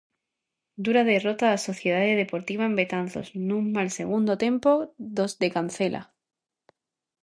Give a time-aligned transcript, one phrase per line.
[0.85, 4.69] Dura derrota da Sociedade Deportiva en Betanzos nun mal segundo tempo
[5.17, 6.01] dos de Cancela.